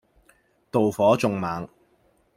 [0.71, 1.69] 妒火縱猛